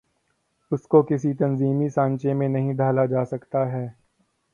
اس 0.71 0.87
کو 0.87 1.01
کسی 1.03 1.33
تنظیمی 1.33 1.89
سانچے 1.89 2.33
میں 2.33 2.47
نہیں 2.49 2.73
ڈھا 2.73 2.91
لا 2.91 3.05
جا 3.05 3.23
سکتا 3.25 3.71
ہے۔ 3.71 3.87